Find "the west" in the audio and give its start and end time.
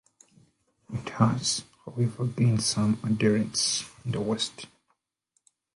4.13-4.65